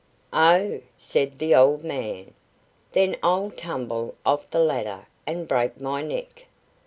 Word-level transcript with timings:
"Oh!" 0.33 0.81
said 0.95 1.33
the 1.37 1.53
old 1.53 1.83
man, 1.83 2.33
"then 2.93 3.17
I'll 3.21 3.51
tumble 3.51 4.15
off 4.25 4.49
the 4.49 4.57
ladder 4.57 5.05
and 5.27 5.47
break 5.47 5.79
my 5.79 6.01
neck." 6.01 6.45